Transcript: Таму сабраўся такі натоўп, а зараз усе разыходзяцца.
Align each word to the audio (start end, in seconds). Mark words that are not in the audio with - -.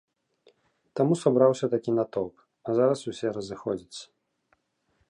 Таму 0.99 1.13
сабраўся 1.23 1.65
такі 1.75 1.91
натоўп, 1.99 2.35
а 2.67 2.79
зараз 2.81 2.99
усе 3.13 3.27
разыходзяцца. 3.39 4.03